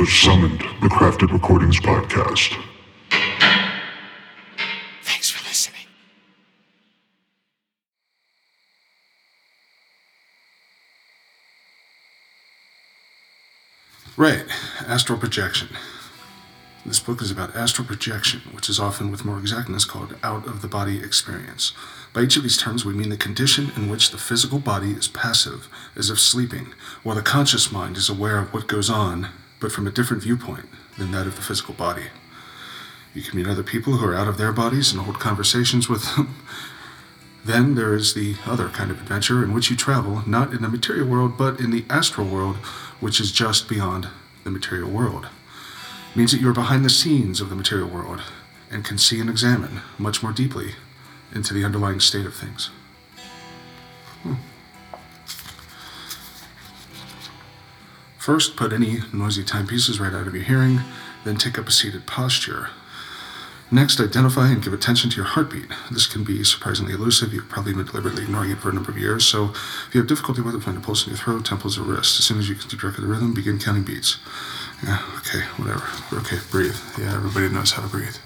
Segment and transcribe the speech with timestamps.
[0.00, 2.58] have summoned the Crafted Recordings podcast.
[5.02, 5.82] Thanks for listening.
[14.16, 14.46] Right,
[14.86, 15.68] astral projection.
[16.86, 20.62] This book is about astral projection, which is often with more exactness called out of
[20.62, 21.74] the body experience.
[22.14, 25.08] By each of these terms, we mean the condition in which the physical body is
[25.08, 26.72] passive, as if sleeping,
[27.02, 29.28] while the conscious mind is aware of what goes on,
[29.60, 30.66] but from a different viewpoint
[30.98, 32.06] than that of the physical body.
[33.14, 36.16] You can meet other people who are out of their bodies and hold conversations with
[36.16, 36.36] them.
[37.42, 40.68] Then there is the other kind of adventure in which you travel, not in the
[40.68, 42.56] material world, but in the astral world,
[43.00, 44.08] which is just beyond
[44.44, 45.26] the material world.
[46.10, 48.20] It means that you are behind the scenes of the material world
[48.70, 50.74] and can see and examine much more deeply
[51.34, 52.68] into the underlying state of things.
[58.20, 60.80] First, put any noisy timepieces right out of your hearing,
[61.24, 62.68] then take up a seated posture.
[63.70, 65.70] Next, identify and give attention to your heartbeat.
[65.90, 67.32] This can be surprisingly elusive.
[67.32, 69.52] You've probably been deliberately ignoring it for a number of years, so
[69.88, 72.18] if you have difficulty with it, find a pulse in your throat, temples, or wrist.
[72.18, 74.18] As soon as you can keep track of the rhythm, begin counting beats.
[74.84, 75.84] Yeah, okay, whatever.
[76.12, 76.76] Okay, breathe.
[76.98, 78.16] Yeah, everybody knows how to breathe.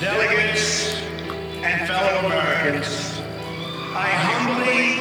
[0.00, 0.96] Delegates,
[1.62, 3.20] and fellow Americans,
[3.92, 4.96] I humbly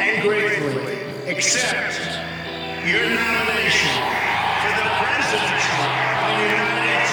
[0.00, 2.00] and gratefully accept
[2.88, 3.92] your nomination
[4.64, 7.05] for the presidency of the United States.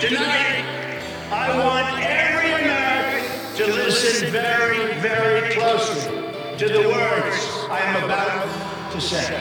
[0.00, 0.64] Tonight,
[1.32, 6.12] I want every American to listen very, very closely
[6.56, 9.34] to the words I am about to say.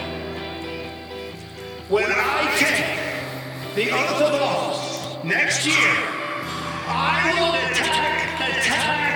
[1.90, 5.94] When I take the oath of office next year,
[6.88, 9.07] I will attack, attack,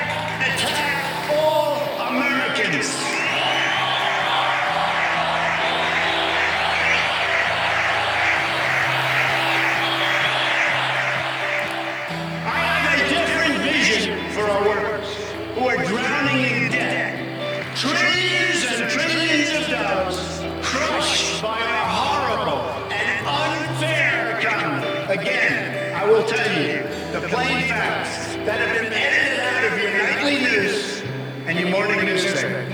[15.61, 17.77] who are drowning in debt.
[17.77, 22.61] Trillions and trillions of dollars crushed by our horrible
[22.91, 24.89] and unfair economy.
[25.13, 26.81] Again, I will tell you
[27.13, 31.03] the plain facts that have been edited out of your nightly news
[31.45, 32.65] and your morning newspaper.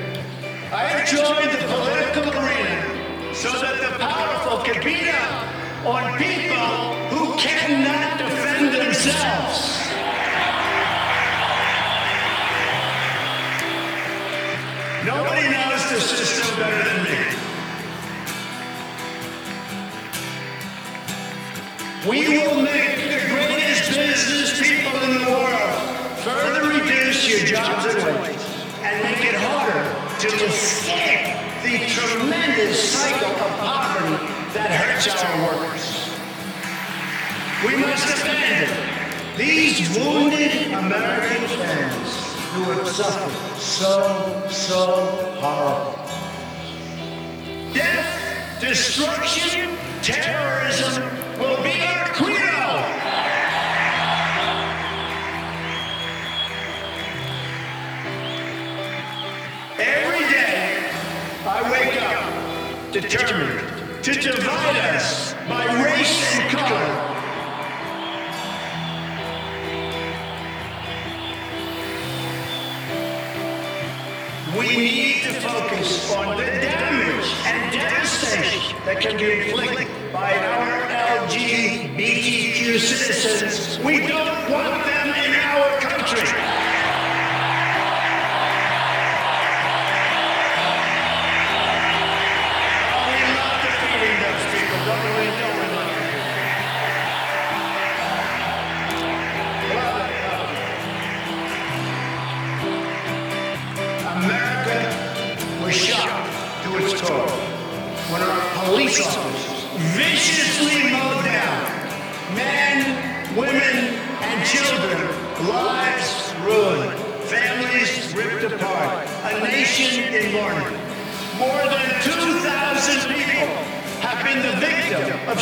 [0.71, 6.95] I have joined the political arena so that the powerful can beat up on people
[7.11, 9.76] who cannot defend themselves.
[15.07, 17.15] Nobody knows the system better than me.
[22.09, 25.79] We will make the greatest business people in the world
[26.25, 28.43] further reduce your jobs and wages
[28.83, 29.87] and make it harder
[30.19, 35.85] to escape the tremendous cycle of poverty that hurts our workers.
[37.65, 42.26] We must abandon these wounded American fans
[42.57, 45.03] who have suffered so, so
[45.39, 45.93] horrible.
[47.71, 51.03] Death, destruction, terrorism
[51.37, 52.65] will be our credo.
[59.77, 60.89] Every day,
[61.45, 66.96] I wake up determined to divide us by race and color.
[75.77, 83.79] Focus on the damage and devastation that can be inflicted by our LGBTQ citizens.
[83.83, 86.56] We don't want them in our country.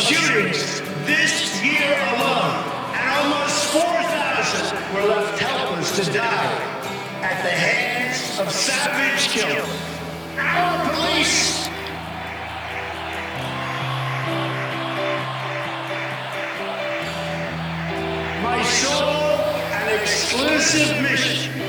[0.06, 2.62] Shootings this year alone,
[2.94, 6.54] and almost 4,000 were left helpless to die
[7.22, 9.66] at the hands of savage killers.
[10.38, 11.66] Our police
[18.42, 19.40] My sole
[19.72, 21.60] and exclusive mission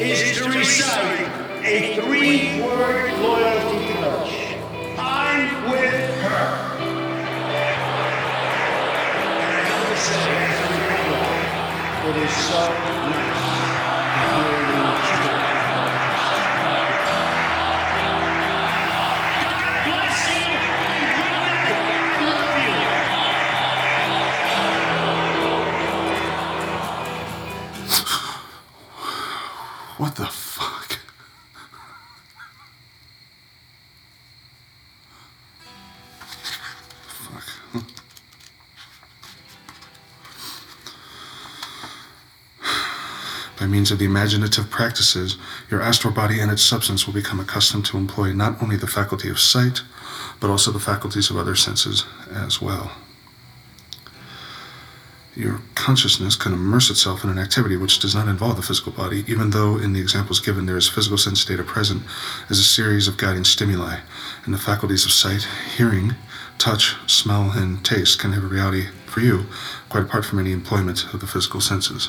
[0.00, 1.28] is to recite
[1.64, 4.54] a three-word loyalty pledge.
[4.98, 5.93] I'm with
[10.06, 10.10] it
[12.16, 12.68] is so
[13.08, 13.33] nice
[43.84, 45.36] means of the imaginative practices,
[45.70, 49.28] your astral body and its substance will become accustomed to employ not only the faculty
[49.28, 49.82] of sight,
[50.40, 52.92] but also the faculties of other senses as well.
[55.36, 59.22] Your consciousness can immerse itself in an activity which does not involve the physical body,
[59.26, 62.04] even though in the examples given there is physical sense data present
[62.48, 63.98] as a series of guiding stimuli,
[64.46, 65.46] and the faculties of sight,
[65.76, 66.14] hearing,
[66.56, 69.44] touch, smell, and taste can have a reality for you,
[69.90, 72.08] quite apart from any employment of the physical senses.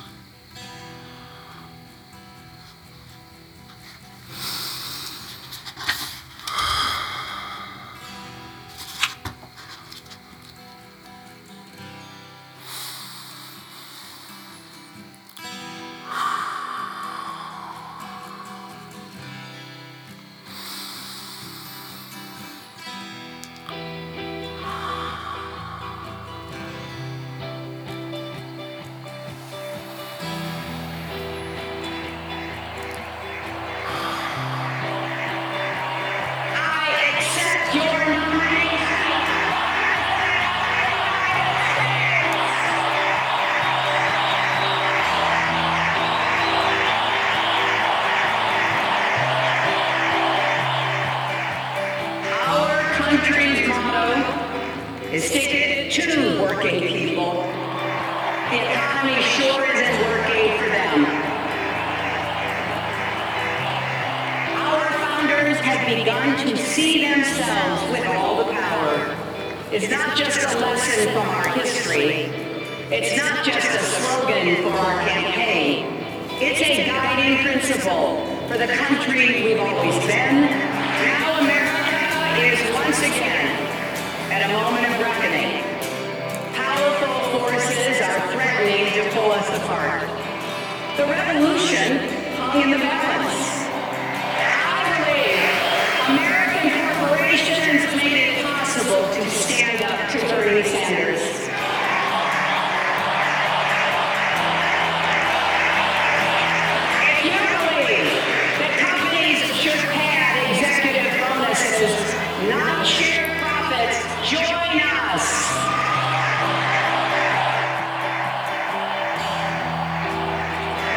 [55.16, 57.44] Is stick to working people.
[58.52, 61.06] The economy sure isn't working for them.
[64.60, 69.16] Our founders had begun to see themselves with all the power.
[69.72, 72.28] It's not just a lesson from our history.
[72.92, 75.86] It's not just a slogan for our campaign.
[76.42, 78.18] It's a guiding principle
[78.50, 80.42] for the country we've always been.
[80.44, 83.46] Now America is once again
[84.30, 84.75] at a moment
[90.98, 91.98] The revolution
[92.38, 93.68] hung in the balance.
[94.40, 95.44] I believe
[96.08, 99.55] American corporations made it possible to stand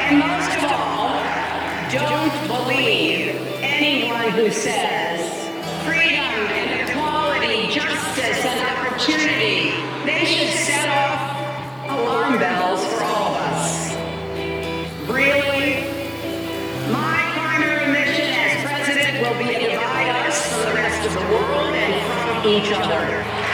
[0.09, 1.21] And most of all,
[1.93, 5.21] don't believe anyone who says
[5.85, 9.69] freedom and equality, justice and opportunity,
[10.07, 13.93] they should set off alarm bells for all of us.
[15.11, 15.85] Really?
[16.91, 21.35] My primary mission as president will be to divide us from the rest of the
[21.35, 23.48] world and from each other.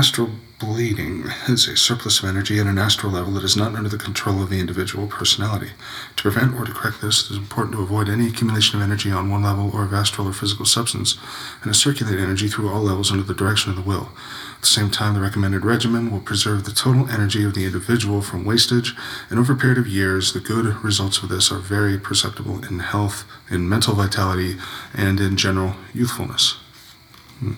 [0.00, 3.90] Astral bleeding is a surplus of energy at an astral level that is not under
[3.90, 5.72] the control of the individual personality.
[6.16, 9.10] To prevent or to correct this, it is important to avoid any accumulation of energy
[9.10, 11.18] on one level or of astral or physical substance,
[11.62, 14.08] and to circulate energy through all levels under the direction of the will.
[14.54, 18.22] At the same time, the recommended regimen will preserve the total energy of the individual
[18.22, 18.96] from wastage,
[19.28, 22.78] and over a period of years, the good results of this are very perceptible in
[22.78, 24.56] health, in mental vitality,
[24.94, 26.52] and in general youthfulness.
[27.40, 27.52] Hmm.